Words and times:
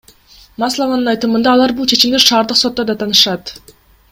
Маслованын 0.61 1.11
айтымында, 1.11 1.51
алар 1.57 1.73
бул 1.81 1.91
чечимди 1.93 2.23
шаардык 2.25 2.61
сотто 2.63 2.87
даттанышат. 2.91 3.57